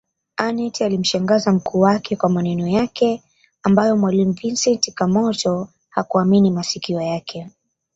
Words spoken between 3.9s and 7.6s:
mwalimu Vincent Kamoto hakuamini masikio yake